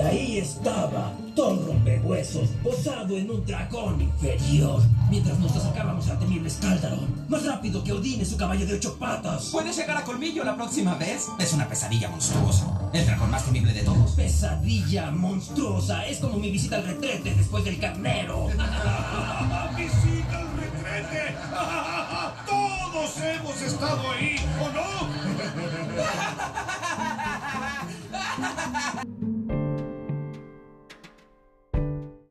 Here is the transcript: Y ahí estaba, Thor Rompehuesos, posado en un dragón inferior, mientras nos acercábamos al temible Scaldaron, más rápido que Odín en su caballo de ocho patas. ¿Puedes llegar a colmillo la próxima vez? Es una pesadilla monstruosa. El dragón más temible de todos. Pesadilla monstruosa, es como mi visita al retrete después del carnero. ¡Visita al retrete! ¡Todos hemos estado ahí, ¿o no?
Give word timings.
Y 0.00 0.02
ahí 0.02 0.38
estaba, 0.38 1.12
Thor 1.36 1.62
Rompehuesos, 1.66 2.48
posado 2.62 3.18
en 3.18 3.30
un 3.30 3.44
dragón 3.44 4.00
inferior, 4.00 4.80
mientras 5.10 5.38
nos 5.38 5.54
acercábamos 5.54 6.08
al 6.08 6.18
temible 6.18 6.48
Scaldaron, 6.48 7.26
más 7.28 7.44
rápido 7.44 7.84
que 7.84 7.92
Odín 7.92 8.18
en 8.18 8.24
su 8.24 8.38
caballo 8.38 8.64
de 8.64 8.76
ocho 8.76 8.96
patas. 8.98 9.50
¿Puedes 9.52 9.76
llegar 9.76 9.98
a 9.98 10.04
colmillo 10.04 10.42
la 10.42 10.56
próxima 10.56 10.94
vez? 10.94 11.26
Es 11.38 11.52
una 11.52 11.68
pesadilla 11.68 12.08
monstruosa. 12.08 12.80
El 12.94 13.04
dragón 13.04 13.30
más 13.30 13.44
temible 13.44 13.74
de 13.74 13.82
todos. 13.82 14.12
Pesadilla 14.12 15.10
monstruosa, 15.10 16.06
es 16.06 16.16
como 16.16 16.38
mi 16.38 16.50
visita 16.50 16.76
al 16.76 16.84
retrete 16.86 17.34
después 17.34 17.62
del 17.62 17.78
carnero. 17.78 18.46
¡Visita 19.76 20.38
al 20.38 20.48
retrete! 20.56 21.34
¡Todos 22.46 23.18
hemos 23.18 23.60
estado 23.60 24.10
ahí, 24.12 24.36
¿o 24.62 24.70
no? 24.72 24.80